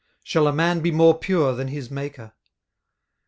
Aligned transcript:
shall 0.23 0.47
a 0.47 0.51
man 0.51 0.79
be 0.79 0.89
more 0.89 1.15
pure 1.15 1.53
than 1.53 1.67
his 1.67 1.91
maker? 1.91 2.33